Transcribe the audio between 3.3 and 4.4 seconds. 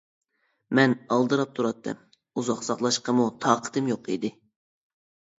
تاقىتىم يوق ئىدى.